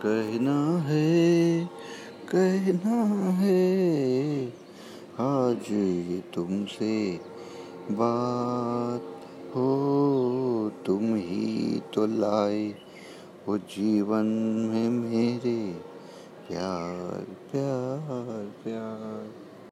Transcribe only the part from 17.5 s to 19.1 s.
प्यार प्यार।